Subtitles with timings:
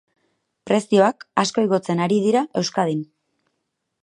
[0.69, 3.09] Prezioak asko igotzen ari dira Euskadin.